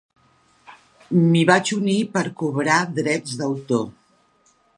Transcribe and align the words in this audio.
M'hi 1.17 1.43
vaig 1.49 1.73
unir 1.77 1.99
per 2.17 2.25
cobrar 2.43 2.79
drets 2.97 3.41
d'autor. 3.43 3.87